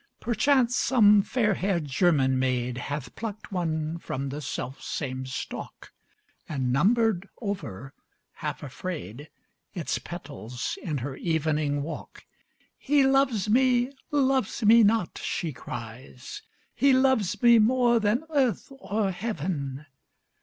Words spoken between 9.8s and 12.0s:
petals in her evening